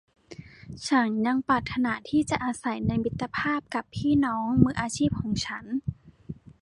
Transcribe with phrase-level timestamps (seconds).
[0.87, 5.65] ฉันยังปรารถนาที่จะอาศัยในมิตรภาพกับพี่น้องมืออาชีพของฉัน